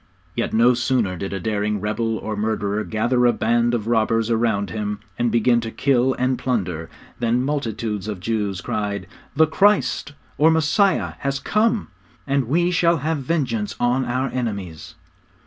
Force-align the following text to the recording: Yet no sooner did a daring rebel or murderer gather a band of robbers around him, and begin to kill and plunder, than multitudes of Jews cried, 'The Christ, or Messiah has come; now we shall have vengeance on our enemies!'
Yet 0.35 0.51
no 0.51 0.73
sooner 0.73 1.15
did 1.15 1.31
a 1.31 1.39
daring 1.39 1.79
rebel 1.79 2.17
or 2.17 2.35
murderer 2.35 2.83
gather 2.83 3.27
a 3.27 3.33
band 3.33 3.75
of 3.75 3.85
robbers 3.85 4.31
around 4.31 4.71
him, 4.71 4.99
and 5.19 5.31
begin 5.31 5.61
to 5.61 5.69
kill 5.69 6.15
and 6.15 6.39
plunder, 6.39 6.89
than 7.19 7.43
multitudes 7.43 8.07
of 8.07 8.19
Jews 8.19 8.61
cried, 8.61 9.05
'The 9.35 9.45
Christ, 9.45 10.13
or 10.39 10.49
Messiah 10.49 11.13
has 11.19 11.37
come; 11.37 11.89
now 12.25 12.39
we 12.39 12.71
shall 12.71 12.97
have 12.97 13.19
vengeance 13.19 13.75
on 13.79 14.03
our 14.05 14.29
enemies!' 14.29 14.95